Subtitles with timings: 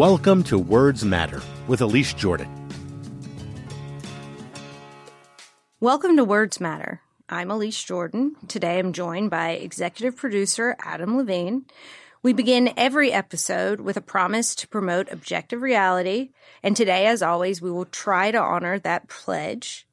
[0.00, 2.48] Welcome to Words Matter with Elise Jordan.
[5.78, 7.02] Welcome to Words Matter.
[7.28, 8.34] I'm Elise Jordan.
[8.48, 11.66] Today I'm joined by executive producer Adam Levine.
[12.22, 16.30] We begin every episode with a promise to promote objective reality,
[16.62, 19.86] and today, as always, we will try to honor that pledge.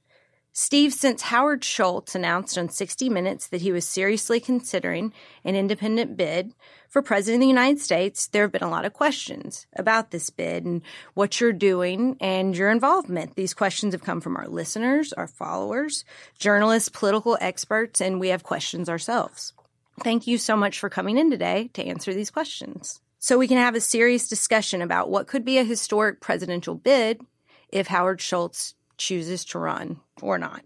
[0.60, 5.14] Steve, since Howard Schultz announced on 60 Minutes that he was seriously considering
[5.44, 6.56] an independent bid
[6.90, 10.32] for President of the United States, there have been a lot of questions about this
[10.32, 10.82] bid and
[11.14, 13.36] what you're doing and your involvement.
[13.36, 16.04] These questions have come from our listeners, our followers,
[16.40, 19.54] journalists, political experts, and we have questions ourselves.
[20.00, 23.00] Thank you so much for coming in today to answer these questions.
[23.20, 27.22] So we can have a serious discussion about what could be a historic presidential bid
[27.70, 30.62] if Howard Schultz chooses to run or not.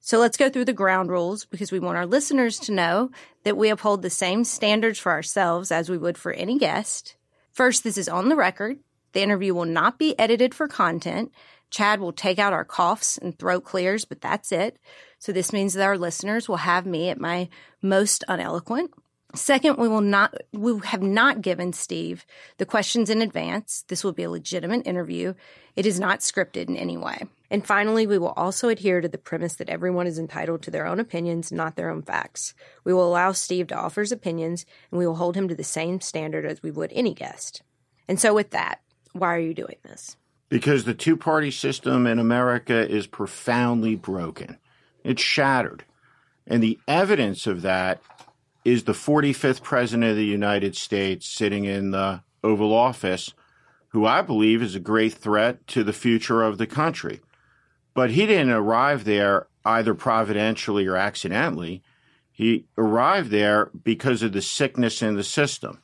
[0.00, 3.10] So let's go through the ground rules because we want our listeners to know
[3.44, 7.16] that we uphold the same standards for ourselves as we would for any guest.
[7.52, 8.78] First, this is on the record.
[9.12, 11.32] The interview will not be edited for content.
[11.70, 14.78] Chad will take out our coughs and throat clears, but that's it.
[15.18, 17.48] So this means that our listeners will have me at my
[17.82, 18.88] most uneloquent.
[19.34, 22.24] Second, we will not, we have not given Steve
[22.56, 23.84] the questions in advance.
[23.88, 25.34] This will be a legitimate interview.
[25.76, 27.24] It is not scripted in any way.
[27.50, 30.86] And finally, we will also adhere to the premise that everyone is entitled to their
[30.86, 32.54] own opinions, not their own facts.
[32.84, 35.64] We will allow Steve to offer his opinions, and we will hold him to the
[35.64, 37.62] same standard as we would any guest.
[38.08, 38.80] And so, with that,
[39.12, 40.16] why are you doing this?
[40.48, 44.58] Because the two party system in America is profoundly broken.
[45.04, 45.84] It's shattered.
[46.46, 48.00] And the evidence of that
[48.64, 53.32] is the 45th President of the United States sitting in the Oval Office,
[53.88, 57.20] who I believe is a great threat to the future of the country.
[57.94, 61.82] But he didn't arrive there either providentially or accidentally.
[62.30, 65.80] He arrived there because of the sickness in the system.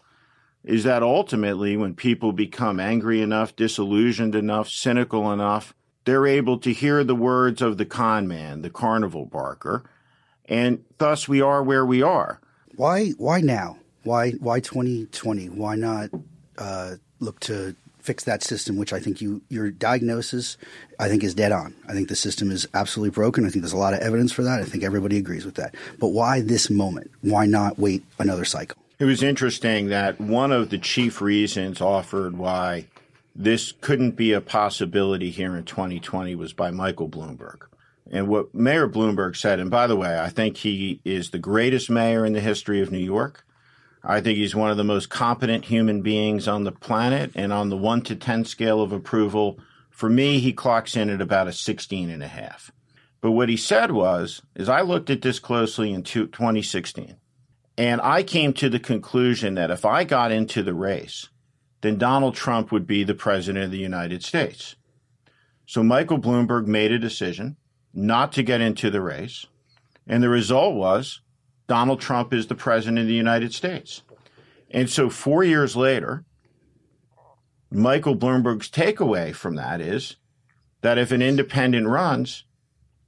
[0.62, 6.72] Is that ultimately when people become angry enough, disillusioned enough, cynical enough, they're able to
[6.72, 9.84] hear the words of the con man, the carnival barker,
[10.46, 12.40] and thus we are where we are.
[12.76, 13.10] Why?
[13.10, 13.78] Why now?
[14.02, 14.32] Why?
[14.32, 15.48] Why 2020?
[15.50, 16.10] Why not
[16.58, 18.76] uh, look to fix that system?
[18.76, 20.56] Which I think you your diagnosis,
[20.98, 21.74] I think, is dead on.
[21.88, 23.44] I think the system is absolutely broken.
[23.44, 24.60] I think there's a lot of evidence for that.
[24.60, 25.74] I think everybody agrees with that.
[25.98, 27.10] But why this moment?
[27.22, 28.78] Why not wait another cycle?
[28.98, 32.86] It was interesting that one of the chief reasons offered why
[33.34, 37.62] this couldn't be a possibility here in 2020 was by Michael Bloomberg.
[38.10, 41.88] And what Mayor Bloomberg said, and by the way, I think he is the greatest
[41.88, 43.44] mayor in the history of New York.
[44.02, 47.32] I think he's one of the most competent human beings on the planet.
[47.34, 51.22] And on the one to 10 scale of approval, for me, he clocks in at
[51.22, 52.70] about a 16 and a half.
[53.22, 57.16] But what he said was, is I looked at this closely in 2016
[57.76, 61.28] and I came to the conclusion that if I got into the race,
[61.80, 64.76] then Donald Trump would be the president of the United States.
[65.66, 67.56] So Michael Bloomberg made a decision
[67.94, 69.46] not to get into the race.
[70.06, 71.20] And the result was
[71.66, 74.02] Donald Trump is the president of the United States.
[74.70, 76.24] And so four years later,
[77.70, 80.16] Michael Bloomberg's takeaway from that is
[80.82, 82.44] that if an independent runs,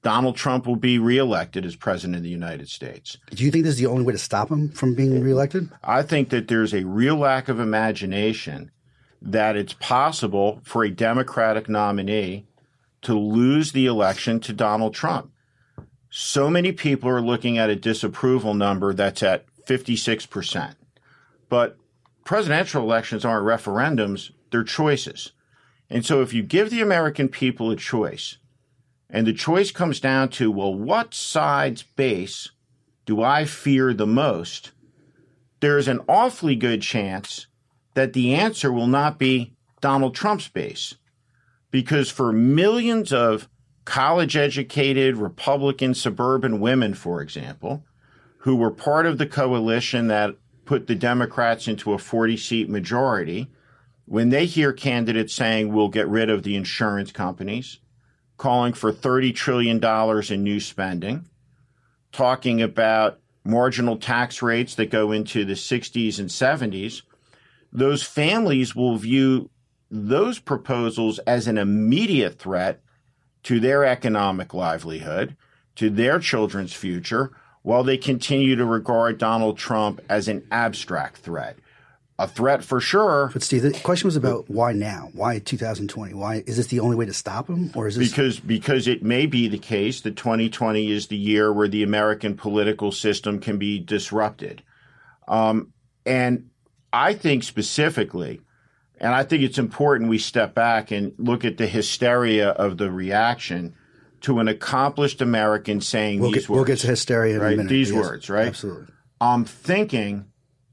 [0.02, 3.18] Donald Trump will be reelected as president of the United States.
[3.30, 5.68] Do you think this is the only way to stop him from being reelected?
[5.82, 8.70] I think that there's a real lack of imagination
[9.20, 12.46] that it's possible for a Democratic nominee
[13.06, 15.30] to lose the election to Donald Trump.
[16.10, 20.74] So many people are looking at a disapproval number that's at 56%.
[21.48, 21.76] But
[22.24, 25.30] presidential elections aren't referendums, they're choices.
[25.88, 28.38] And so if you give the American people a choice,
[29.08, 32.50] and the choice comes down to, well, what side's base
[33.04, 34.72] do I fear the most?
[35.60, 37.46] There's an awfully good chance
[37.94, 40.96] that the answer will not be Donald Trump's base
[41.76, 43.50] because for millions of
[43.84, 47.84] college educated Republican suburban women, for example,
[48.38, 50.34] who were part of the coalition that
[50.64, 53.50] put the Democrats into a 40 seat majority,
[54.06, 57.78] when they hear candidates saying we'll get rid of the insurance companies,
[58.38, 59.78] calling for $30 trillion
[60.32, 61.26] in new spending,
[62.10, 67.02] talking about marginal tax rates that go into the 60s and 70s,
[67.70, 69.50] those families will view
[69.90, 72.80] those proposals as an immediate threat
[73.44, 75.36] to their economic livelihood,
[75.76, 77.30] to their children's future,
[77.62, 81.56] while they continue to regard Donald Trump as an abstract threat.
[82.18, 83.30] A threat for sure.
[83.32, 85.10] But Steve, the question was about why now?
[85.12, 86.14] Why 2020?
[86.14, 89.02] Why is this the only way to stop him, or is this because because it
[89.02, 93.58] may be the case that 2020 is the year where the American political system can
[93.58, 94.62] be disrupted,
[95.28, 95.74] um,
[96.06, 96.48] and
[96.90, 98.40] I think specifically
[98.98, 102.90] And I think it's important we step back and look at the hysteria of the
[102.90, 103.74] reaction
[104.22, 106.56] to an accomplished American saying we'll these get, words.
[106.56, 107.52] We'll get to hysteria in right?
[107.52, 107.68] a minute.
[107.68, 108.48] These Yes, words, right?
[108.48, 108.86] Absolutely.
[109.20, 110.26] I'm thinking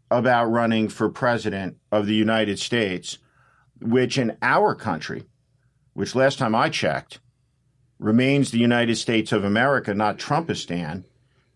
[0.10, 3.18] about running for president of the United States,
[3.82, 5.26] which in our country,
[5.94, 7.20] which last time I checked,
[8.00, 11.04] remains the United States of America, not Trumpistan.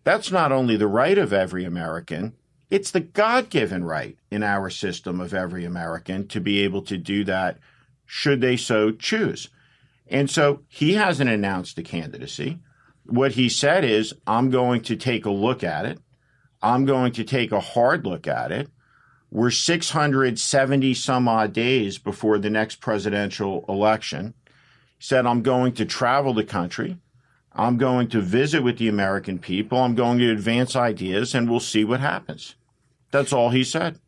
[0.04, 2.34] That's not only the right of every American,
[2.70, 6.98] it's the God given right in our system of every American to be able to
[6.98, 7.58] do that
[8.04, 9.48] should they so choose.
[10.06, 12.58] And so he hasn't announced a candidacy.
[13.04, 15.98] What he said is, I'm going to take a look at it.
[16.62, 18.68] I'm going to take a hard look at it.
[19.30, 24.34] We're 670 some odd days before the next presidential election.
[24.98, 26.98] He said, I'm going to travel the country.
[27.52, 29.78] I'm going to visit with the American people.
[29.78, 32.54] I'm going to advance ideas and we'll see what happens.
[33.10, 33.98] That's all he said.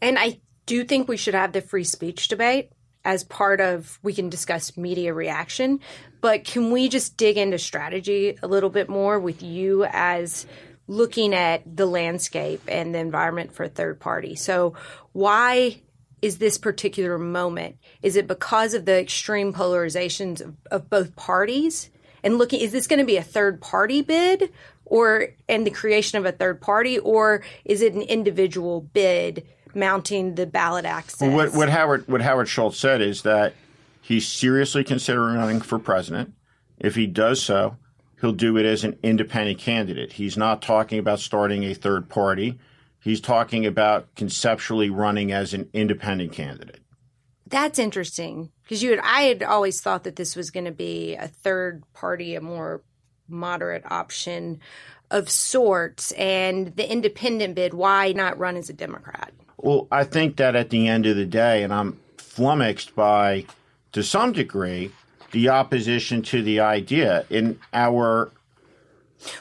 [0.00, 2.70] And I do think we should have the free speech debate
[3.04, 5.78] as part of we can discuss media reaction,
[6.20, 10.44] but can we just dig into strategy a little bit more with you as
[10.88, 14.34] looking at the landscape and the environment for third party?
[14.34, 14.74] So
[15.12, 15.80] why
[16.20, 17.76] is this particular moment?
[18.02, 21.90] Is it because of the extreme polarizations of, of both parties?
[22.24, 24.50] And looking, is this going to be a third party bid
[24.86, 30.34] or and the creation of a third party, or is it an individual bid mounting
[30.34, 31.20] the ballot access?
[31.20, 33.54] Well, what, what Howard what Howard Schultz said is that
[34.00, 36.32] he's seriously considering running for president.
[36.78, 37.76] If he does so,
[38.20, 40.14] he'll do it as an independent candidate.
[40.14, 42.58] He's not talking about starting a third party.
[43.00, 46.80] He's talking about conceptually running as an independent candidate.
[47.46, 51.14] That's interesting because you had I had always thought that this was going to be
[51.14, 52.82] a third party, a more
[53.28, 54.60] moderate option
[55.10, 57.74] of sorts, and the independent bid.
[57.74, 59.32] Why not run as a Democrat?
[59.56, 63.46] Well, I think that at the end of the day, and I'm flummoxed by,
[63.92, 64.90] to some degree,
[65.32, 68.30] the opposition to the idea in our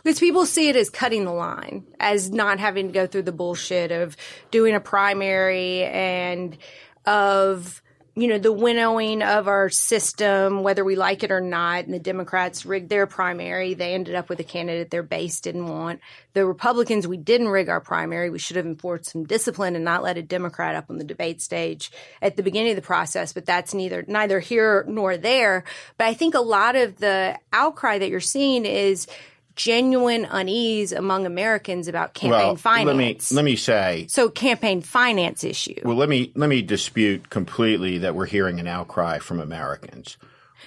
[0.03, 3.31] Because people see it as cutting the line, as not having to go through the
[3.31, 4.15] bullshit of
[4.51, 6.57] doing a primary and
[7.05, 7.81] of
[8.17, 11.83] you know the winnowing of our system, whether we like it or not.
[11.83, 15.67] And the Democrats rigged their primary; they ended up with a candidate their base didn't
[15.67, 15.99] want.
[16.33, 18.29] The Republicans, we didn't rig our primary.
[18.29, 21.41] We should have enforced some discipline and not let a Democrat up on the debate
[21.41, 21.91] stage
[22.21, 23.33] at the beginning of the process.
[23.33, 25.65] But that's neither neither here nor there.
[25.97, 29.07] But I think a lot of the outcry that you're seeing is
[29.55, 32.87] genuine unease among Americans about campaign well, finance.
[32.87, 35.79] let me let me say so campaign finance issue.
[35.83, 40.17] Well, let me let me dispute completely that we're hearing an outcry from Americans.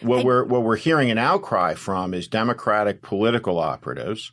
[0.00, 4.32] What we're what we're hearing an outcry from is Democratic political operatives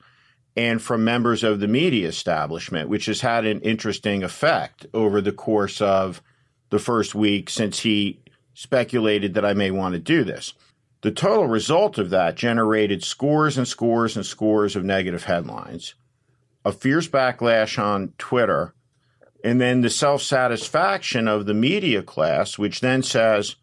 [0.55, 5.33] and from members of the media establishment, which has had an interesting effect over the
[5.33, 6.21] course of
[6.69, 8.19] the first week since he
[8.53, 10.53] speculated that I may want to do this.
[11.05, 15.93] The total result of that generated scores and scores and scores of negative headlines,
[16.65, 18.73] a fierce backlash on Twitter,
[19.43, 23.55] and then the self satisfaction of the media class, which then says,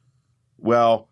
[0.57, 1.09] well,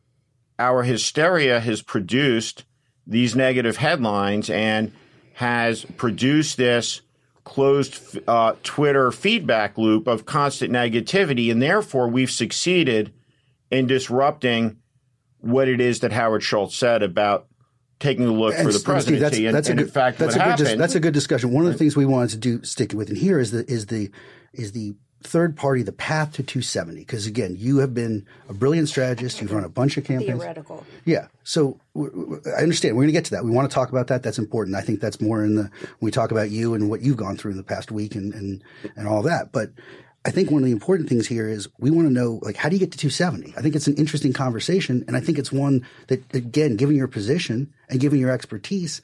[0.56, 2.64] our hysteria has produced
[3.08, 4.92] these negative headlines and
[5.32, 7.00] has produced this
[7.42, 11.50] closed uh, Twitter feedback loop of constant negativity.
[11.50, 13.12] And therefore, we've succeeded
[13.68, 14.76] in disrupting
[15.40, 17.46] what it is that Howard Schultz said about
[17.98, 19.44] taking a look And for the Steve, presidency.
[19.44, 21.00] that's, that's and, a good, in fact, that's what a good happened, dis- that's a
[21.00, 21.52] good discussion.
[21.52, 23.86] One of the things we wanted to do, stick with in here, is the is
[23.86, 24.10] the
[24.52, 27.00] is the third party, the path to 270.
[27.00, 29.40] Because again, you have been a brilliant strategist.
[29.42, 30.40] You've run a bunch of campaigns.
[30.40, 30.86] Theoretical.
[31.04, 31.26] Yeah.
[31.44, 32.96] So w- w- I understand.
[32.96, 33.44] We're going to get to that.
[33.44, 34.22] We want to talk about that.
[34.22, 34.76] That's important.
[34.76, 35.70] I think that's more in the when
[36.00, 38.62] we talk about you and what you've gone through in the past week and and
[38.96, 39.52] and all that.
[39.52, 39.72] But
[40.24, 42.68] I think one of the important things here is we want to know like how
[42.68, 43.54] do you get to 270?
[43.56, 47.08] I think it's an interesting conversation, and I think it's one that again, given your
[47.08, 49.00] position and given your expertise,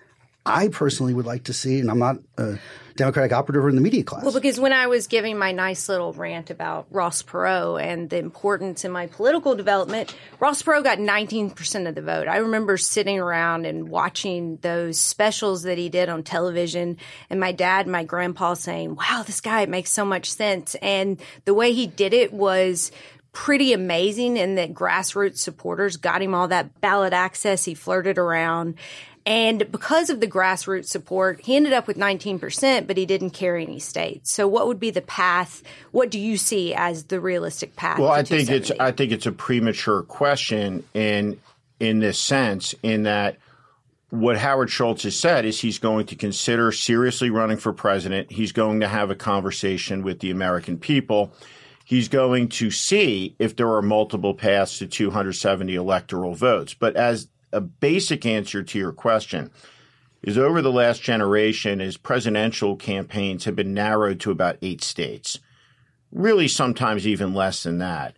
[0.46, 1.80] I personally would like to see.
[1.80, 2.58] And I'm not a
[2.96, 4.24] Democratic operative in the media class.
[4.24, 8.18] Well, because when I was giving my nice little rant about Ross Perot and the
[8.18, 12.26] importance in my political development, Ross Perot got 19% of the vote.
[12.26, 16.96] I remember sitting around and watching those specials that he did on television,
[17.28, 20.74] and my dad and my grandpa saying, Wow, this guy it makes so much sense.
[20.76, 22.92] And the way he did it was
[23.32, 27.66] pretty amazing in that grassroots supporters got him all that ballot access.
[27.66, 28.76] He flirted around.
[29.26, 33.64] And because of the grassroots support, he ended up with 19%, but he didn't carry
[33.64, 34.30] any states.
[34.30, 35.64] So what would be the path?
[35.90, 37.98] What do you see as the realistic path?
[37.98, 41.40] Well, I think it's I think it's a premature question in
[41.80, 43.38] in this sense, in that
[44.10, 48.30] what Howard Schultz has said is he's going to consider seriously running for president.
[48.30, 51.32] He's going to have a conversation with the American people.
[51.86, 56.74] he's going to see if there are multiple paths to 270 electoral votes.
[56.74, 59.50] But as a basic answer to your question,
[60.22, 65.38] is over the last generation, as presidential campaigns have been narrowed to about eight states,
[66.10, 68.16] really sometimes even less than that.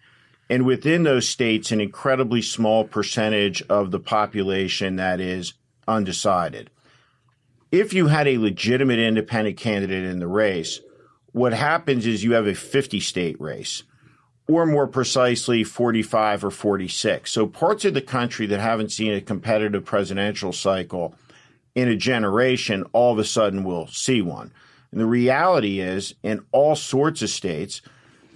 [0.51, 5.53] And within those states, an incredibly small percentage of the population that is
[5.87, 6.71] undecided.
[7.71, 10.81] If you had a legitimate independent candidate in the race,
[11.33, 13.83] what happens is you have a 50 state race,
[14.49, 17.31] or more precisely, 45 or 46.
[17.31, 21.15] So parts of the country that haven't seen a competitive presidential cycle
[21.75, 24.53] in a generation all of a sudden will see one.
[24.91, 27.83] And the reality is, in all sorts of states,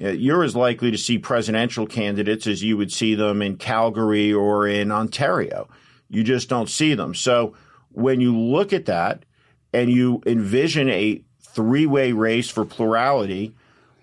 [0.02, 4.32] uh, you're as likely to see presidential candidates as you would see them in Calgary
[4.32, 5.68] or in Ontario.
[6.10, 7.14] You just don't see them.
[7.14, 7.54] So
[7.90, 9.24] when you look at that
[9.72, 13.54] and you envision a three way race for plurality,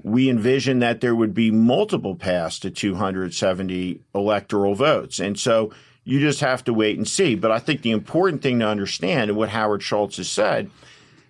[0.04, 5.20] we envision that there would be multiple paths to 270 electoral votes.
[5.20, 5.72] And so
[6.04, 7.36] you just have to wait and see.
[7.36, 10.70] But I think the important thing to understand, and what Howard Schultz has said,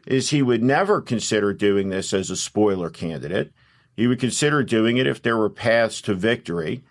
[0.08, 3.52] is he would never consider doing this as a spoiler candidate.
[3.96, 6.84] He would consider doing it if there were paths to victory,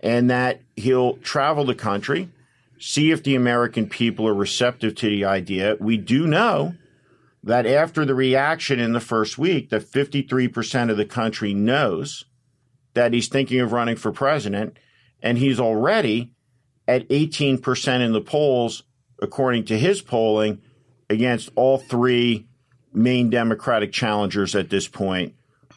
[0.00, 2.28] and that he'll travel the country,
[2.78, 5.76] see if the American people are receptive to the idea.
[5.80, 6.74] We do know
[7.42, 12.24] that after the reaction in the first week, that 53% of the country knows
[12.94, 14.76] that he's thinking of running for president,
[15.22, 16.32] and he's already
[16.86, 18.82] at 18% in the polls,
[19.22, 20.60] according to his polling,
[21.08, 22.46] against all three
[22.92, 25.34] main Democratic challengers at this point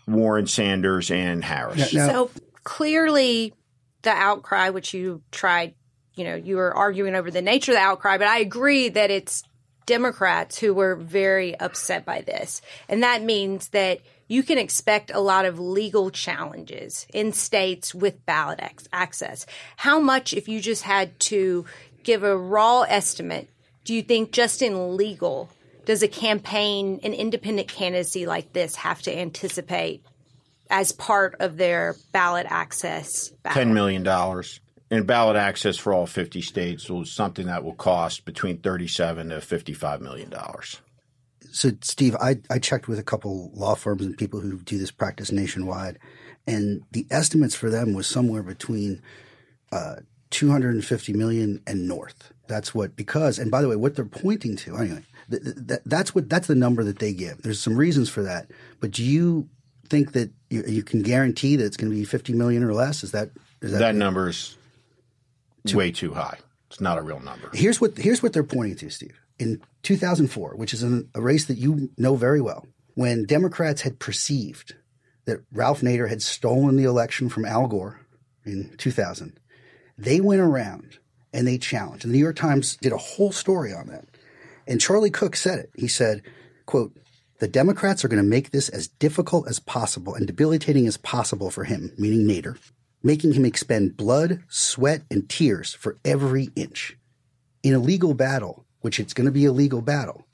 [0.08, 1.94] Warren Sanders and Harris.
[1.94, 2.32] Now, so
[2.64, 3.54] clearly,
[4.02, 5.76] the outcry, which you tried,
[6.16, 9.12] you know, you were arguing over the nature of the outcry, but I agree that
[9.12, 9.44] it's
[9.86, 12.62] Democrats who were very upset by this.
[12.88, 18.26] And that means that you can expect a lot of legal challenges in states with
[18.26, 18.60] ballot
[18.92, 19.46] access.
[19.78, 21.66] How much, if you just had to
[22.04, 23.50] give a raw estimate,
[23.84, 25.50] do you think just in legal
[25.86, 30.04] does a campaign, an independent candidacy like this, have to anticipate
[30.70, 33.30] as part of their ballot access?
[33.44, 33.68] Ballot?
[33.68, 34.04] $10 million.
[34.94, 39.38] And ballot access for all 50 states was something that will cost between 37 to
[39.38, 40.32] $55 million.
[41.52, 44.92] So, Steve, I, I checked with a couple law firms and people who do this
[44.92, 45.98] practice nationwide,
[46.46, 49.02] and the estimates for them was somewhere between
[49.72, 49.96] uh,
[50.30, 52.32] 250 million and north.
[52.48, 56.48] That's what because, and by the way, what they're pointing to anyway that's what that's
[56.48, 57.42] the number that they give.
[57.42, 59.50] There's some reasons for that, but do you
[59.90, 63.04] think that you, you can guarantee that it's going to be 50 million or less?
[63.04, 63.30] Is that
[63.62, 64.58] is that, that number's
[65.72, 66.38] too, way too high?
[66.70, 67.50] It's not a real number.
[67.54, 69.20] Here's what here's what they're pointing to, Steve.
[69.40, 72.66] In 2004, which is an, a race that you know very well,
[72.96, 74.76] when Democrats had perceived
[75.26, 78.02] that Ralph Nader had stolen the election from Al Gore
[78.46, 79.40] in 2000,
[79.98, 81.00] they went around
[81.34, 82.06] and they challenged.
[82.06, 84.06] And the New York Times did a whole story on that.
[84.68, 85.72] And Charlie Cook said it.
[85.76, 86.22] He said,
[86.66, 86.96] quote,
[87.40, 91.50] the Democrats are going to make this as difficult as possible and debilitating as possible
[91.50, 92.58] for him, meaning Nader,
[93.04, 96.98] making him expend blood, sweat, and tears for every inch.
[97.62, 100.26] In a legal battle, which it's going to be a legal battle,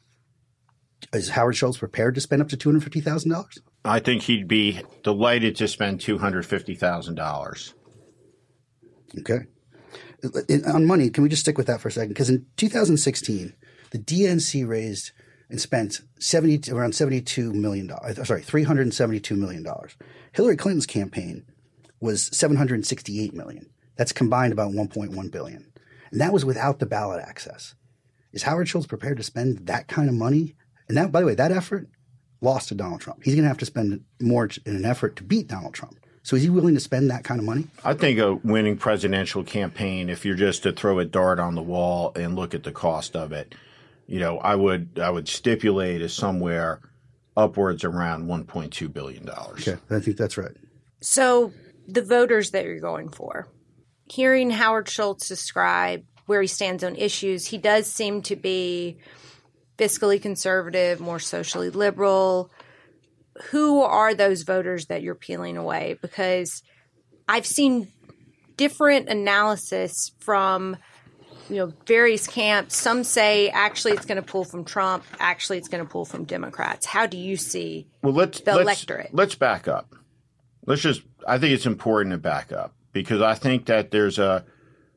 [1.14, 3.60] is Howard Schultz prepared to spend up to $250,000?
[3.86, 7.74] I think he'd be delighted to spend $250,000.
[9.20, 9.40] Okay.
[10.72, 12.10] On money, can we just stick with that for a second?
[12.10, 13.54] Because in 2016,
[13.92, 15.12] the DNC raised
[15.50, 18.20] and spent 70 around 72 million dollars.
[18.20, 19.96] Uh, sorry, 372 million dollars.
[20.34, 21.46] Hillary Clinton's campaign
[22.00, 23.70] was 768 million.
[23.96, 25.66] That's combined about 1.1 billion.
[26.12, 27.76] And that was without the ballot access.
[28.32, 30.56] Is Howard Schultz prepared to spend that kind of money?
[30.88, 31.88] And that, by the way, that effort
[32.42, 33.24] lost to Donald Trump.
[33.24, 36.00] He's going to have to spend more in an effort to beat Donald Trump.
[36.24, 37.68] So is he willing to spend that kind of money?
[37.84, 41.62] I think a winning presidential campaign, if you're just to throw a dart on the
[41.62, 43.56] wall and look at the cost of it,
[44.06, 46.82] you know, I would I would stipulate is somewhere
[47.38, 49.68] upwards around 1.2 billion dollars.
[49.68, 50.56] Okay, I think that's right.
[51.02, 51.54] So
[51.90, 53.48] the voters that you're going for,
[54.06, 59.00] hearing Howard Schultz describe where he stands on issues, he does seem to be
[59.78, 62.52] fiscally conservative, more socially liberal.
[63.50, 65.98] Who are those voters that you're peeling away?
[66.02, 66.62] Because
[67.28, 67.92] I've seen
[68.58, 70.76] different analysis from
[71.50, 72.76] you know various camps.
[72.76, 75.04] Some say actually it's going to pull from Trump.
[75.20, 76.86] Actually, it's going to pull from Democrats.
[76.86, 79.10] How do you see well, let's, the let's, electorate?
[79.14, 79.96] Let's back up.
[80.66, 81.02] Let's just.
[81.28, 84.46] I think it's important to back up because I think that there's a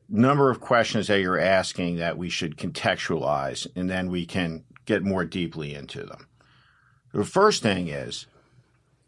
[0.09, 5.03] number of questions that you're asking that we should contextualize, and then we can get
[5.03, 6.27] more deeply into them.
[7.13, 8.27] The first thing is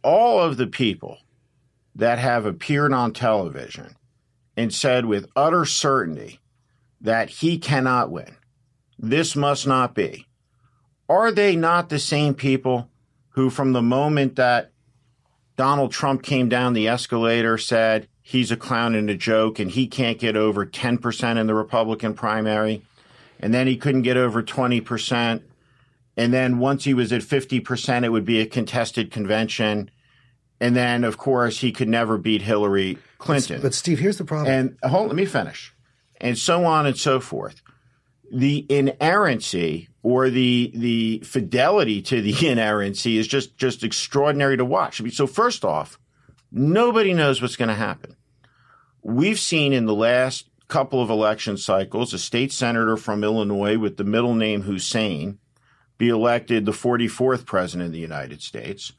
[0.03, 1.17] all of the people
[1.95, 3.95] that have appeared on television
[4.55, 6.39] and said with utter certainty
[7.01, 8.35] that he cannot win.
[8.97, 10.27] This must not be.
[11.09, 12.89] Are they not the same people
[13.29, 14.71] who, from the moment that
[15.55, 19.87] Donald Trump came down the escalator, said he's a clown and a joke and he
[19.87, 22.81] can't get over 10% in the Republican primary?
[23.39, 25.41] And then he couldn't get over 20%.
[26.17, 29.91] And then once he was at 50%, it would be a contested convention.
[30.59, 33.57] And then, of course, he could never beat Hillary Clinton.
[33.57, 34.51] But, but Steve, here's the problem.
[34.51, 35.73] And hold, let me finish.
[36.21, 37.61] And so on and so forth.
[38.31, 45.01] The inerrancy or the the fidelity to the inerrancy is just just extraordinary to watch.
[45.01, 45.97] I mean, So first off,
[46.51, 48.15] nobody knows what's going to happen.
[49.01, 53.97] We've seen in the last couple of election cycles a state senator from Illinois with
[53.97, 55.39] the middle name Hussein
[55.97, 58.91] be elected the 44th president of the United States.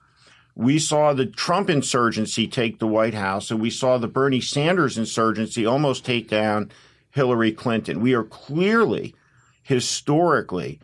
[0.56, 4.98] We saw the Trump insurgency take the White House, and we saw the Bernie Sanders
[4.98, 6.72] insurgency almost take down
[7.10, 8.00] Hillary Clinton.
[8.00, 9.14] We are clearly,
[9.62, 10.80] historically,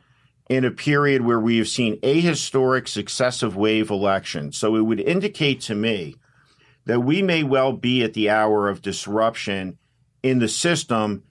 [0.53, 4.53] in a period where we have seen a historic successive wave election.
[4.53, 6.17] So it would indicate to me
[6.85, 9.79] that we may well be at the hour of disruption
[10.23, 11.23] in the system,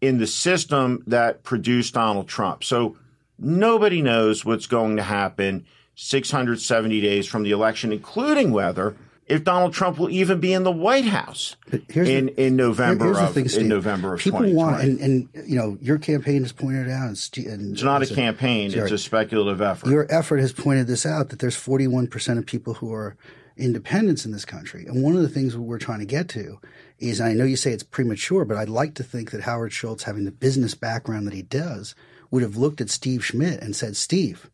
[0.00, 2.64] in the system that produced Donald Trump.
[2.64, 2.96] So
[3.38, 9.72] nobody knows what's going to happen 670 days from the election, including whether if Donald
[9.72, 13.34] Trump will even be in the White House in, the, in November here's of the
[13.34, 13.62] thing, Steve.
[13.62, 17.46] in November of people want and, and, you know your campaign has pointed out and,
[17.46, 19.88] and it's not a campaign sorry, it's a speculative effort.
[19.88, 23.16] Your effort has pointed this out that there's 41% of people who are
[23.56, 24.84] independents in this country.
[24.84, 26.58] And one of the things we're trying to get to
[26.98, 30.04] is I know you say it's premature but I'd like to think that Howard Schultz
[30.04, 31.94] having the business background that he does
[32.30, 34.50] would have looked at Steve Schmidt and said Steve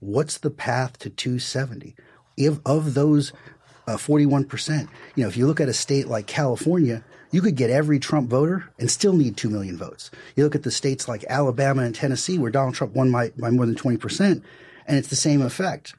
[0.00, 1.94] what's the path to 270
[2.36, 3.32] if of those
[3.86, 4.88] uh, 41%.
[5.14, 8.30] You know, if you look at a state like California, you could get every Trump
[8.30, 10.10] voter and still need 2 million votes.
[10.36, 13.50] You look at the states like Alabama and Tennessee where Donald Trump won by, by
[13.50, 14.42] more than 20%,
[14.86, 15.94] and it's the same effect.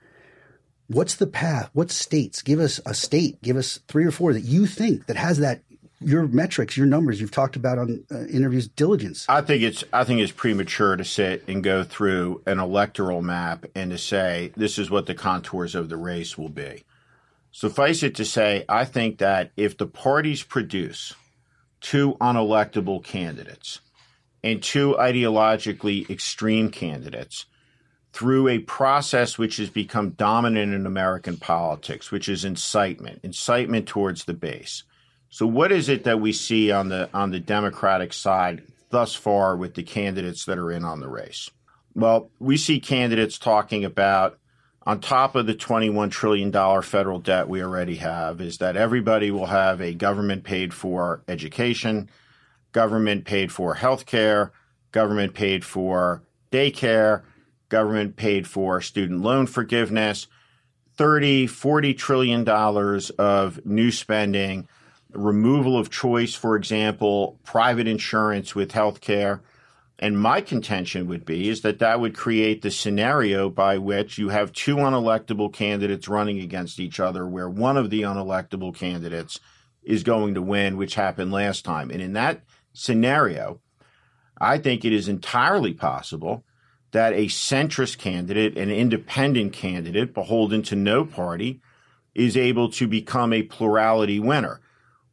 [0.88, 1.69] What's the path?
[1.74, 2.41] What states?
[2.41, 5.62] Give us a state, give us three or four that you think that has that
[6.00, 9.26] your metrics, your numbers you've talked about on uh, interviews diligence.
[9.28, 13.65] I think it's I think it's premature to sit and go through an electoral map
[13.76, 16.84] and to say this is what the contours of the race will be.
[17.56, 21.13] Suffice it to say, I think that if the parties produce
[21.80, 23.80] two unelectable candidates
[24.44, 27.46] and two ideologically extreme candidates
[28.12, 34.26] through a process which has become dominant in American politics, which is incitement, incitement towards
[34.26, 34.84] the base.
[35.30, 39.56] So what is it that we see on the on the Democratic side thus far
[39.56, 41.50] with the candidates that are in on the race?
[41.94, 44.39] Well, we see candidates talking about
[44.86, 49.48] on top of the $21 trillion federal debt we already have is that everybody will
[49.48, 52.10] have a government paid for education,
[52.71, 54.52] government paid for health care,
[54.91, 56.21] government paid for
[56.52, 57.24] daycare,
[57.69, 60.28] government paid for student loan forgiveness,
[60.98, 64.67] 30, 40 trillion dollars of new spending,
[65.12, 69.41] removal of choice, for example, private insurance with health care
[69.97, 74.29] and my contention would be is that that would create the scenario by which you
[74.29, 79.39] have two unelectable candidates running against each other, where one of the unelectable candidates
[79.84, 81.91] is going to win, which happened last time.
[81.91, 82.41] And in that
[82.73, 83.62] scenario,
[84.39, 86.43] I think it is entirely possible
[86.91, 91.62] that a centrist candidate, an independent candidate, beholden to no party,
[92.13, 94.60] is able to become a plurality winner.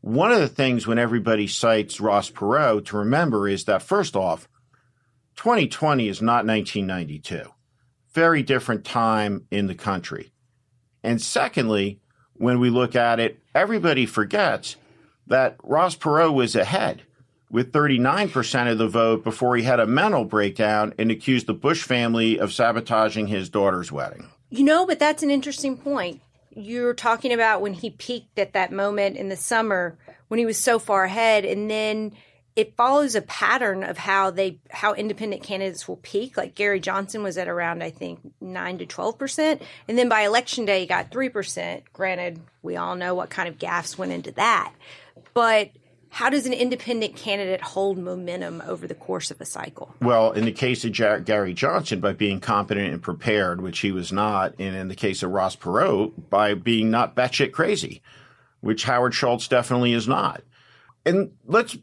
[0.00, 4.48] One of the things when everybody cites Ross Perot to remember is that, first off,
[5.36, 7.50] 2020 is not 1992.
[8.12, 10.32] Very different time in the country.
[11.02, 12.00] And secondly,
[12.34, 14.76] when we look at it, everybody forgets
[15.26, 17.02] that Ross Perot was ahead
[17.50, 21.82] with 39% of the vote before he had a mental breakdown and accused the Bush
[21.82, 24.28] family of sabotaging his daughter's wedding.
[24.50, 26.20] You know, but that's an interesting point.
[26.50, 30.58] You're talking about when he peaked at that moment in the summer when he was
[30.58, 32.12] so far ahead and then
[32.54, 36.36] it follows a pattern of how they how independent candidates will peak.
[36.36, 40.22] Like Gary Johnson was at around I think nine to twelve percent, and then by
[40.22, 41.84] election day he got three percent.
[41.92, 44.72] Granted, we all know what kind of gaffes went into that,
[45.34, 45.70] but
[46.10, 49.94] how does an independent candidate hold momentum over the course of a cycle?
[50.02, 54.12] Well, in the case of Gary Johnson, by being competent and prepared, which he was
[54.12, 58.02] not, and in the case of Ross Perot, by being not batshit crazy,
[58.60, 60.42] which Howard Schultz definitely is not.
[61.06, 61.78] And let's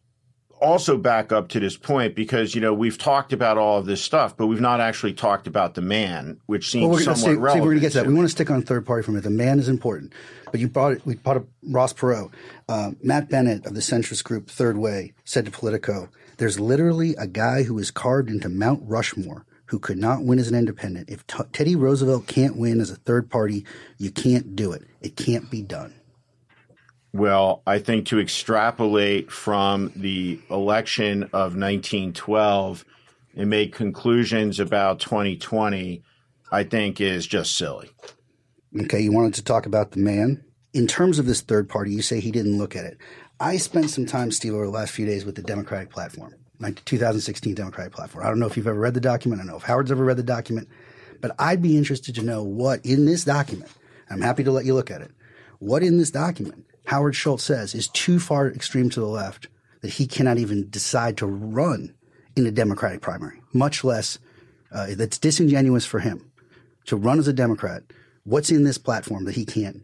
[0.62, 4.02] also back up to this point because you know we've talked about all of this
[4.02, 7.54] stuff, but we've not actually talked about the man, which seems Well, we're somewhat relevant.
[7.54, 8.08] see, we're going to get to that.
[8.08, 9.24] We want to stick on third party for a minute.
[9.24, 10.14] The man is important,
[10.52, 11.06] but you brought it.
[11.06, 12.32] We brought up Ross Perot.
[12.68, 17.28] Uh, Matt Bennett of the centrist group Third Way said to Politico, "There's literally a
[17.28, 21.12] guy who is carved into Mount Rushmore." Who could not win as an independent.
[21.12, 23.66] If T- Teddy Roosevelt can't win as a third party,
[24.00, 24.82] you can't do it.
[25.00, 25.94] It can't be done.
[27.12, 32.86] Well, I think to extrapolate from the election of 1912
[33.36, 36.04] and make conclusions about 2020,
[36.52, 37.90] I think is just silly.
[38.84, 40.44] Okay, you wanted to talk about the man.
[40.74, 42.98] In terms of this third party, you say he didn't look at it.
[43.40, 46.84] I spent some time, Steve, over the last few days with the Democratic platform, like
[46.86, 48.24] 2016 Democratic platform.
[48.24, 49.42] I don't know if you've ever read the document.
[49.42, 50.68] I don't know if Howard's ever read the document,
[51.22, 53.72] but I'd be interested to know what in this document,
[54.12, 55.12] I'm happy to let you look at it,
[55.58, 59.48] what in this document Howard Schultz says is too far extreme to the left
[59.82, 61.94] that he cannot even decide to run
[62.36, 64.18] in a Democratic primary, much less
[64.72, 66.32] uh, that's disingenuous for him
[66.86, 67.84] to run as a Democrat.
[68.24, 69.84] What's in this platform that he can't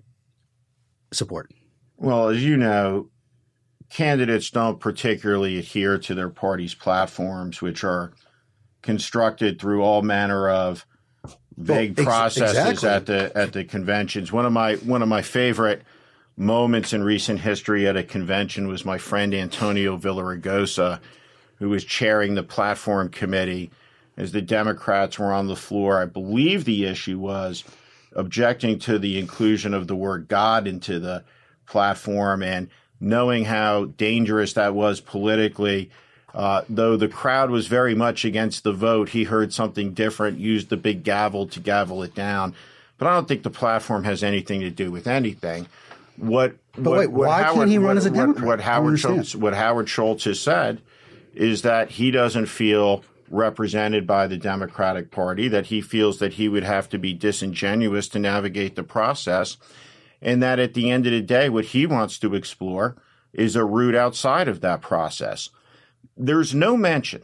[1.13, 1.52] support?
[1.96, 3.10] Well, as you know,
[3.91, 8.13] candidates don't particularly adhere to their party's platforms, which are
[8.82, 10.88] constructed through all manner of
[11.56, 12.89] vague Well, ex- processes exactly.
[12.89, 14.32] at the at the conventions.
[14.32, 15.84] One of my one of my favorite
[16.38, 21.00] moments in recent history at a convention was my friend Antonio Villaraigosa,
[21.60, 23.71] who was chairing the platform committee
[24.17, 26.02] as the Democrats were on the floor.
[26.02, 27.63] I believe the issue was
[28.13, 31.24] objecting to the inclusion of the word God into the
[31.65, 32.69] platform and
[33.00, 35.89] knowing how dangerous that was politically.
[36.34, 40.69] Uh, though the crowd was very much against the vote, he heard something different, used
[40.69, 42.54] the big gavel to gavel it down.
[42.98, 45.67] But I don't think the platform has anything to do with anything.
[46.17, 48.45] What, But what, wait, what why can't he run what- as a Democrat?
[48.45, 48.99] What, Howard.
[48.99, 50.82] Schultz, what Howard Schultz has said
[51.34, 56.47] is that he doesn't feel represented by the Democratic Party, that he feels that he
[56.47, 59.58] would have to be disingenuous to navigate the process,
[60.21, 62.95] and that at the end of the day, what he wants to explore
[63.34, 65.49] is a route outside of that process.
[66.15, 67.23] There's no mention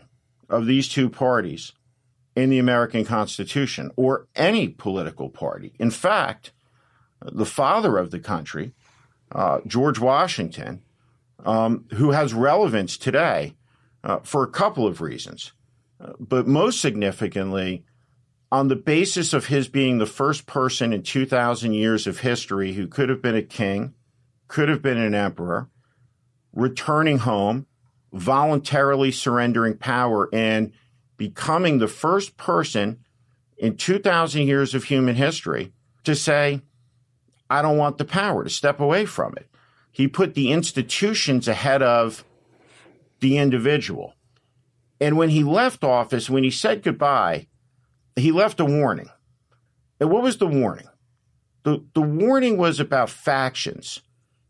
[0.49, 1.71] of these two parties
[2.35, 5.71] in the American Constitution or any political party.
[5.79, 6.51] In fact,
[7.21, 8.73] the father of the country,
[9.31, 10.81] uh, George Washington,
[11.45, 13.55] um, who has relevance today
[14.03, 15.53] uh, for a couple of reasons,
[15.99, 17.83] Uh, but most significantly,
[18.51, 22.87] on the basis of his being the first person in 2,000 years of history who
[22.87, 23.93] could have been a king,
[24.47, 25.69] could have been an emperor,
[26.53, 27.67] returning home,
[28.11, 30.73] voluntarily surrendering power, and
[31.17, 32.97] becoming the first person
[33.57, 35.71] in 2,000 years of human history
[36.03, 36.61] to say,
[37.51, 39.49] I don't want the power, to step away from it.
[39.91, 42.23] He put the institutions ahead of
[43.19, 44.13] the individual.
[45.01, 47.47] And when he left office, when he said goodbye,
[48.15, 49.09] he left a warning.
[49.99, 50.87] And what was the warning?
[51.63, 53.99] The, the warning was about factions.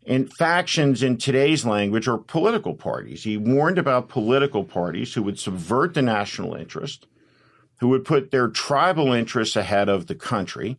[0.05, 3.23] And factions in today's language are political parties.
[3.23, 7.07] He warned about political parties who would subvert the national interest,
[7.79, 10.77] who would put their tribal interests ahead of the country.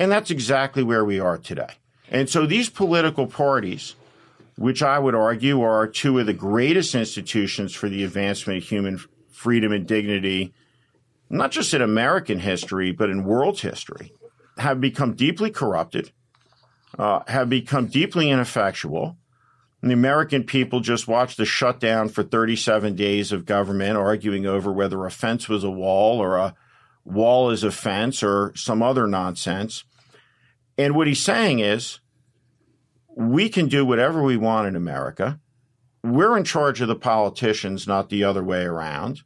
[0.00, 1.74] And that's exactly where we are today.
[2.08, 3.94] And so these political parties,
[4.56, 8.98] which I would argue are two of the greatest institutions for the advancement of human
[9.30, 10.54] freedom and dignity,
[11.28, 14.14] not just in American history, but in world history,
[14.56, 16.12] have become deeply corrupted,
[16.98, 19.18] uh, have become deeply ineffectual.
[19.82, 24.72] And the American people just watched the shutdown for 37 days of government, arguing over
[24.72, 26.54] whether a fence was a wall or a
[27.04, 29.84] wall is a fence or some other nonsense.
[30.80, 32.00] And what he's saying is,
[33.14, 35.38] we can do whatever we want in America.
[36.02, 39.20] We're in charge of the politicians, not the other way around.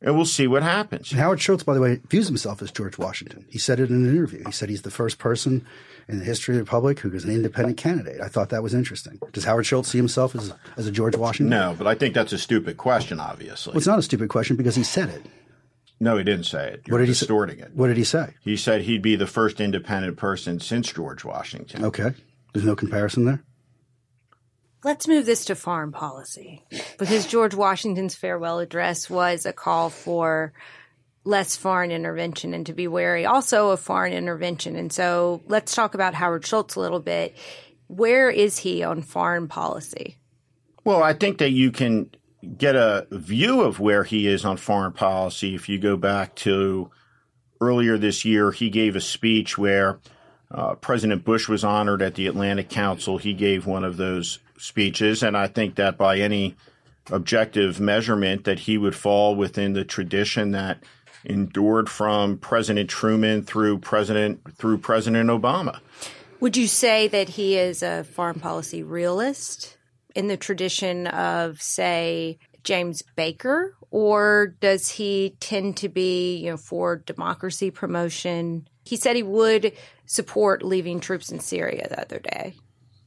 [0.00, 1.10] And we'll see what happens.
[1.10, 3.44] And Howard Schultz, by the way, views himself as George Washington.
[3.50, 4.44] He said it in an interview.
[4.46, 5.66] He said he's the first person
[6.08, 8.22] in the history of the Republic who is an independent candidate.
[8.22, 9.18] I thought that was interesting.
[9.32, 11.50] Does Howard Schultz see himself as, as a George Washington?
[11.50, 13.72] No, but I think that's a stupid question, obviously.
[13.72, 15.26] Well, it's not a stupid question because he said it.
[16.00, 16.82] No, he didn't say it.
[16.86, 17.20] You're What did he say?
[17.20, 17.72] distorting it.
[17.74, 18.34] What did he say?
[18.40, 21.84] He said he'd be the first independent person since George Washington.
[21.84, 22.14] Okay.
[22.52, 23.42] There's no comparison there?
[24.84, 26.64] Let's move this to foreign policy
[26.98, 30.52] because George Washington's farewell address was a call for
[31.24, 34.76] less foreign intervention and to be wary also of foreign intervention.
[34.76, 37.36] And so let's talk about Howard Schultz a little bit.
[37.88, 40.16] Where is he on foreign policy?
[40.84, 42.10] Well, I think that you can
[42.56, 46.90] get a view of where he is on foreign policy if you go back to
[47.60, 48.52] earlier this year.
[48.52, 49.98] He gave a speech where
[50.50, 53.18] uh, President Bush was honored at the Atlantic Council.
[53.18, 56.56] He gave one of those speeches, and I think that by any
[57.10, 60.82] objective measurement that he would fall within the tradition that
[61.24, 65.80] endured from President Truman through President through President Obama.
[66.40, 69.77] Would you say that he is a foreign policy realist
[70.14, 76.56] in the tradition of, say, James Baker, or does he tend to be, you know,
[76.56, 78.68] for democracy promotion?
[78.84, 79.72] He said he would
[80.06, 82.54] support leaving troops in Syria the other day.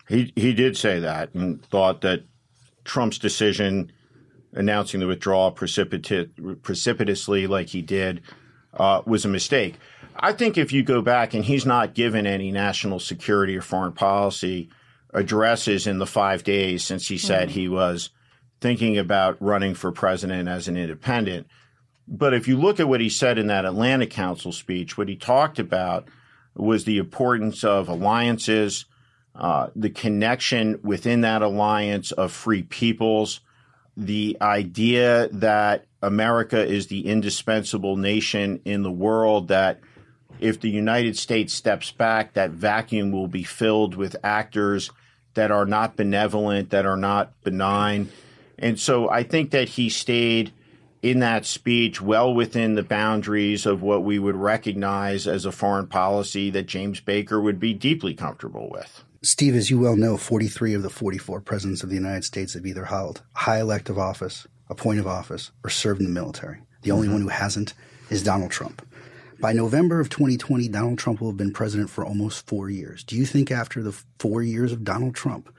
[0.07, 2.23] He he did say that and thought that
[2.83, 3.91] Trump's decision
[4.53, 8.21] announcing the withdrawal precipitously like he did
[8.73, 9.75] uh, was a mistake.
[10.15, 13.93] I think if you go back and he's not given any national security or foreign
[13.93, 14.69] policy
[15.13, 17.59] addresses in the five days since he said mm-hmm.
[17.59, 18.09] he was
[18.59, 21.47] thinking about running for president as an independent.
[22.07, 25.15] But if you look at what he said in that Atlantic Council speech, what he
[25.15, 26.07] talked about
[26.55, 28.85] was the importance of alliances,
[29.33, 33.39] uh, the connection within that alliance of free peoples,
[33.95, 39.79] the idea that America is the indispensable nation in the world, that
[40.41, 44.91] if the United States steps back, that vacuum will be filled with actors
[45.35, 48.09] that are not benevolent, that are not benign.
[48.57, 50.51] And so I think that he stayed
[51.01, 55.87] in that speech well within the boundaries of what we would recognize as a foreign
[55.87, 59.03] policy that James Baker would be deeply comfortable with.
[59.23, 62.65] Steve, as you well know, 43 of the 44 presidents of the United States have
[62.65, 66.59] either held high elective office, a point of office, or served in the military.
[66.81, 67.13] The only mm-hmm.
[67.13, 67.73] one who hasn't
[68.09, 68.85] is Donald Trump.
[69.41, 73.03] By November of 2020, Donald Trump will have been president for almost four years.
[73.03, 75.51] Do you think after the four years of Donald Trump,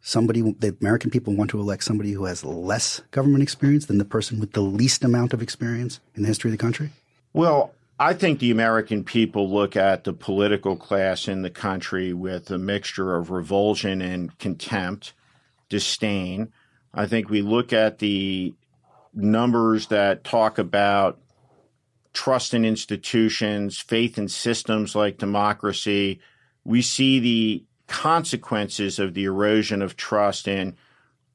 [0.00, 4.04] somebody, the American people want to elect somebody who has less government experience than the
[4.04, 6.90] person with the least amount of experience in the history of the country?
[7.32, 12.52] Well, I think the American people look at the political class in the country with
[12.52, 15.12] a mixture of revulsion and contempt,
[15.68, 16.52] disdain.
[16.94, 18.54] I think we look at the
[19.12, 21.18] numbers that talk about
[22.12, 26.20] trust in institutions, faith in systems like democracy.
[26.64, 30.76] We see the consequences of the erosion of trust in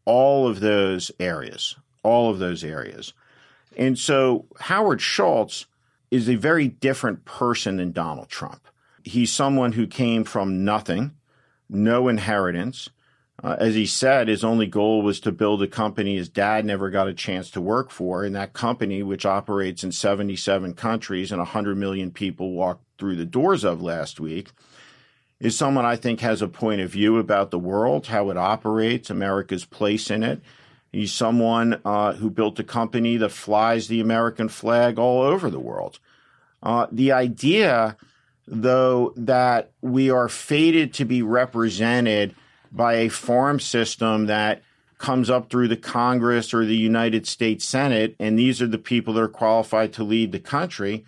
[0.05, 3.13] all of those areas, all of those areas.
[3.77, 5.65] And so Howard Schultz
[6.12, 8.67] is a very different person than Donald Trump.
[9.03, 11.12] He's someone who came from nothing,
[11.69, 12.89] no inheritance.
[13.41, 16.89] Uh, as he said, his only goal was to build a company his dad never
[16.89, 18.24] got a chance to work for.
[18.24, 23.26] And that company, which operates in 77 countries and 100 million people walked through the
[23.26, 24.52] doors of last week,
[25.39, 29.10] is someone I think has a point of view about the world, how it operates,
[29.10, 30.41] America's place in it.
[30.91, 35.60] He's someone uh, who built a company that flies the American flag all over the
[35.60, 36.00] world.
[36.62, 37.98] Uh, the idea,
[38.48, 42.36] though, that we are fated to be represented
[42.73, 44.63] by a farm system that
[44.97, 49.13] comes up through the Congress or the United States Senate, and these are the people
[49.13, 51.05] that are qualified to lead the country.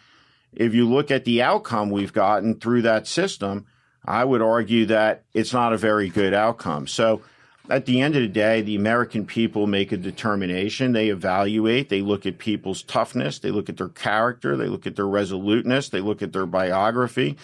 [0.54, 3.66] If you look at the outcome we've gotten through that system,
[4.06, 6.88] I would argue that it's not a very good outcome.
[6.88, 7.22] So,
[7.68, 10.92] at the end of the day, the American people make a determination.
[10.92, 14.96] They evaluate, they look at people's toughness, they look at their character, they look at
[14.96, 17.38] their resoluteness, they look at their biography,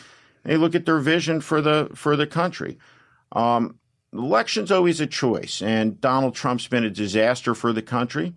[0.43, 2.77] they look at their vision for the for the country.
[3.31, 3.79] Um,
[4.13, 8.33] election's always a choice, and Donald Trump's been a disaster for the country.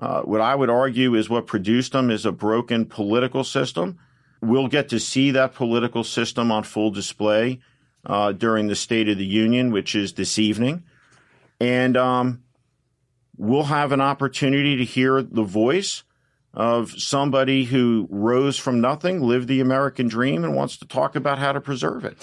[0.00, 3.98] Uh, what I would argue is what produced him is a broken political system.
[4.40, 7.60] We'll get to see that political system on full display
[8.06, 10.84] uh, during the State of the Union, which is this evening
[11.60, 12.42] and um,
[13.36, 16.02] we'll have an opportunity to hear the voice
[16.52, 21.38] of somebody who rose from nothing, lived the American dream, and wants to talk about
[21.38, 22.16] how to preserve it.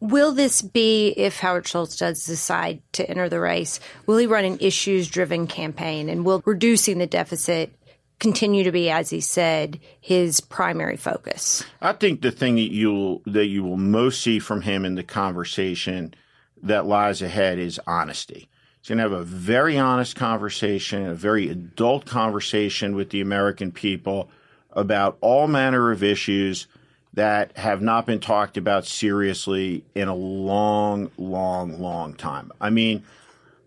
[0.00, 4.44] Will this be, if Howard Schultz does decide to enter the race, will he run
[4.44, 7.72] an issues driven campaign and will reducing the deficit
[8.20, 11.64] continue to be, as he said, his primary focus?
[11.80, 15.02] I think the thing that you'll that you will most see from him in the
[15.02, 16.14] conversation
[16.62, 18.48] that lies ahead is honesty.
[18.80, 23.72] He's going to have a very honest conversation, a very adult conversation with the American
[23.72, 24.30] people
[24.70, 26.68] about all manner of issues
[27.14, 32.52] that have not been talked about seriously in a long, long, long time.
[32.60, 33.04] I mean,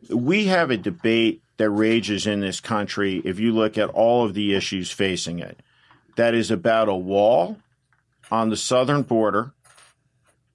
[0.09, 4.33] we have a debate that rages in this country, if you look at all of
[4.33, 5.59] the issues facing it,
[6.15, 7.57] that is about a wall
[8.31, 9.53] on the southern border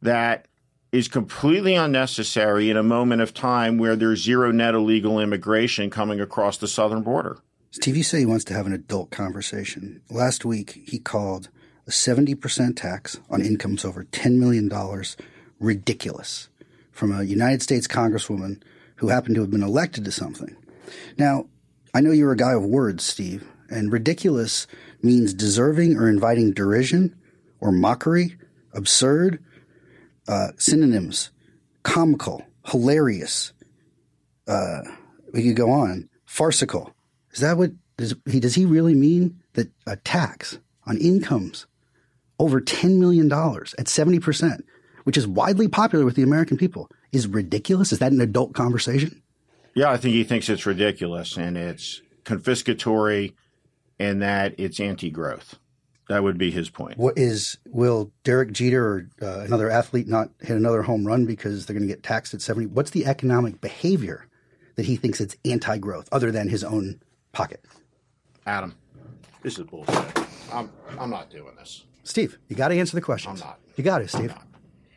[0.02, 0.46] that
[0.92, 6.20] is completely unnecessary in a moment of time where there's zero net illegal immigration coming
[6.20, 7.38] across the southern border.
[7.70, 10.00] Steve, you say he wants to have an adult conversation.
[10.10, 11.50] Last week, he called
[11.86, 14.70] a 70% tax on incomes over $10 million
[15.60, 16.48] ridiculous
[16.90, 18.62] from a United States Congresswoman
[18.96, 20.56] who happened to have been elected to something.
[21.18, 21.46] Now,
[21.94, 24.66] I know you're a guy of words, Steve, and ridiculous
[25.02, 27.14] means deserving or inviting derision
[27.60, 28.36] or mockery,
[28.72, 29.42] absurd,
[30.28, 31.30] uh, synonyms,
[31.82, 33.52] comical, hilarious.
[34.48, 34.80] Uh,
[35.32, 36.08] we could go on.
[36.24, 36.92] Farcical.
[37.32, 38.40] Is that what does he?
[38.40, 41.66] Does he really mean that a tax on incomes
[42.38, 44.64] over ten million dollars at seventy percent,
[45.04, 47.92] which is widely popular with the American people, is ridiculous?
[47.92, 49.22] Is that an adult conversation?
[49.74, 53.34] Yeah, I think he thinks it's ridiculous and it's confiscatory,
[53.98, 55.58] and that it's anti-growth.
[56.08, 56.98] That would be his point.
[56.98, 61.66] What is will Derek Jeter or uh, another athlete not hit another home run because
[61.66, 62.66] they're going to get taxed at 70?
[62.66, 64.28] What's the economic behavior
[64.76, 67.00] that he thinks it's anti-growth other than his own
[67.32, 67.64] pocket?
[68.46, 68.74] Adam,
[69.42, 69.96] this is bullshit.
[70.52, 71.84] I'm I'm not doing this.
[72.06, 73.32] Steve, you got to answer the question.
[73.32, 73.58] I'm not.
[73.74, 74.30] You got to, Steve.
[74.30, 74.46] I'm not.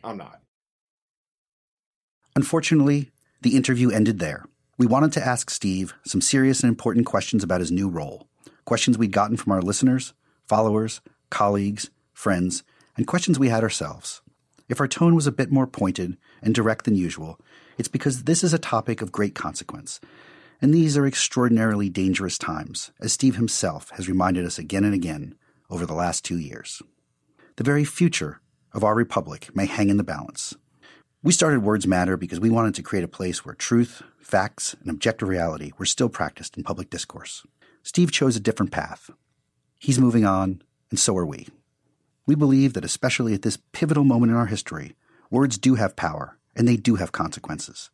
[0.04, 0.40] I'm not.
[2.36, 3.10] Unfortunately,
[3.42, 4.44] the interview ended there.
[4.78, 8.28] We wanted to ask Steve some serious and important questions about his new role.
[8.64, 10.14] Questions we'd gotten from our listeners,
[10.46, 12.62] followers, colleagues, friends,
[12.96, 14.22] and questions we had ourselves.
[14.68, 17.40] If our tone was a bit more pointed and direct than usual,
[17.76, 20.00] it's because this is a topic of great consequence.
[20.62, 25.34] And these are extraordinarily dangerous times, as Steve himself has reminded us again and again
[25.68, 26.80] over the last two years.
[27.60, 28.40] The very future
[28.72, 30.54] of our republic may hang in the balance.
[31.22, 34.88] We started Words Matter because we wanted to create a place where truth, facts, and
[34.88, 37.44] objective reality were still practiced in public discourse.
[37.82, 39.10] Steve chose a different path,
[39.78, 41.48] He's moving on, and so are we.
[42.24, 44.96] We believe that, especially at this pivotal moment in our history,
[45.30, 47.90] words do have power and they do have consequences.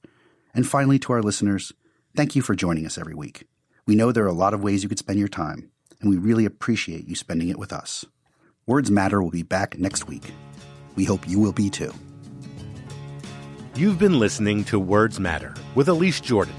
[0.54, 1.72] And finally, to our listeners,
[2.14, 3.48] thank you for joining us every week.
[3.84, 6.18] We know there are a lot of ways you could spend your time, and we
[6.18, 8.04] really appreciate you spending it with us.
[8.68, 10.32] Words Matter will be back next week.
[10.96, 11.94] We hope you will be too.
[13.76, 16.56] You've been listening to Words Matter with Elise Jordan